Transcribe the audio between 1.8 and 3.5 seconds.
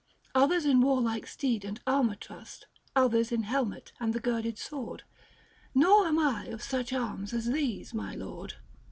armour trust, Others in